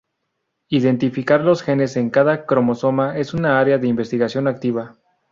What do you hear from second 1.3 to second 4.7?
los genes en cada cromosoma es una área de investigación